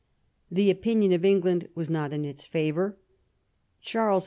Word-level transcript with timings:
The 0.49 0.71
opinion 0.71 1.13
of 1.13 1.23
England 1.23 1.69
was 1.75 1.87
not 1.87 2.11
in 2.11 2.25
its 2.25 2.43
favour; 2.43 2.97
Charles 3.83 4.19
V. 4.19 4.19